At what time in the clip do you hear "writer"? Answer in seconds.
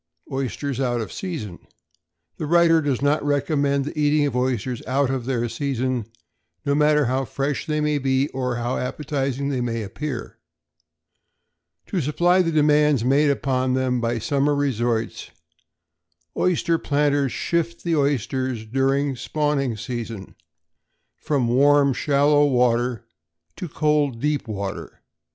2.47-2.81